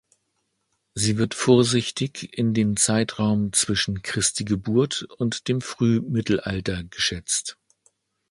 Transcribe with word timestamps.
Sie 0.95 1.19
wird 1.19 1.35
vorsichtig 1.35 2.35
in 2.35 2.55
den 2.55 2.75
Zeitraum 2.75 3.53
zwischen 3.53 4.01
Christi 4.01 4.45
Geburt 4.45 5.03
und 5.19 5.47
dem 5.47 5.61
Frühmittelalter 5.61 6.83
geschätzt. 6.85 7.59